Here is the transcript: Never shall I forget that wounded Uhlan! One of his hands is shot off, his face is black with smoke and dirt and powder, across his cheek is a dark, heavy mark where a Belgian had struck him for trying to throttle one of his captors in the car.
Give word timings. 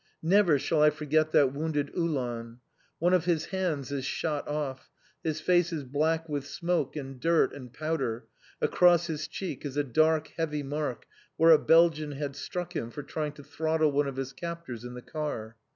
Never 0.23 0.57
shall 0.57 0.81
I 0.81 0.89
forget 0.89 1.31
that 1.31 1.53
wounded 1.53 1.91
Uhlan! 1.95 2.57
One 2.97 3.13
of 3.13 3.25
his 3.25 3.45
hands 3.45 3.91
is 3.91 4.03
shot 4.03 4.47
off, 4.47 4.89
his 5.23 5.39
face 5.39 5.71
is 5.71 5.83
black 5.83 6.27
with 6.27 6.47
smoke 6.47 6.95
and 6.95 7.19
dirt 7.19 7.53
and 7.53 7.71
powder, 7.71 8.25
across 8.59 9.05
his 9.05 9.27
cheek 9.27 9.63
is 9.63 9.77
a 9.77 9.83
dark, 9.83 10.29
heavy 10.37 10.63
mark 10.63 11.05
where 11.37 11.51
a 11.51 11.59
Belgian 11.59 12.13
had 12.13 12.35
struck 12.35 12.75
him 12.75 12.89
for 12.89 13.03
trying 13.03 13.33
to 13.33 13.43
throttle 13.43 13.91
one 13.91 14.07
of 14.07 14.15
his 14.17 14.33
captors 14.33 14.83
in 14.83 14.95
the 14.95 15.03
car. 15.03 15.55